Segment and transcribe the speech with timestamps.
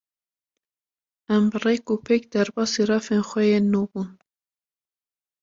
[1.35, 4.09] Em bi rêk û pêk derbasî refên xwe yên nû bûn.